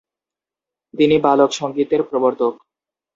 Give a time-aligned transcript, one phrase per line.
[0.93, 2.53] তিনি ‘বালক সঙ্গীতে’র প্রবর্তক।